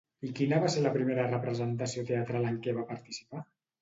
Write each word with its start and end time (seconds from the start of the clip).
I 0.27 0.29
quina 0.37 0.59
va 0.63 0.69
ser 0.75 0.81
la 0.85 0.93
primera 0.95 1.27
representació 1.27 2.07
teatral 2.11 2.49
en 2.53 2.59
què 2.65 2.75
va 2.79 2.87
participar? 2.93 3.45